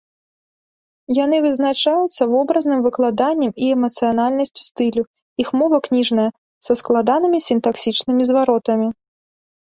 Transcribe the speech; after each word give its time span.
Яны 1.23 1.37
вызначаюцца 1.45 2.23
вобразным 2.31 2.79
выкладаннем 2.85 3.51
і 3.65 3.69
эмацыянальнасцю 3.75 4.61
стылю, 4.69 5.03
іх 5.43 5.51
мова 5.59 5.77
кніжная, 5.89 6.25
са 6.69 6.77
складанымі 6.81 7.39
сінтаксічнымі 7.49 8.23
зваротамі. 8.31 8.87